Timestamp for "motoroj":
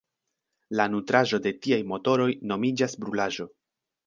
1.93-2.27